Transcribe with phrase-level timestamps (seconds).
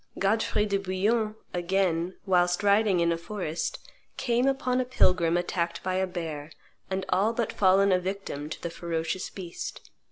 [0.17, 3.77] Godfrey de Bouillon, again, whilst riding in a forest,
[4.17, 6.51] came upon a pilgrim attacked by a bear,
[6.89, 9.91] and all but fallen a victim to the ferocious beast.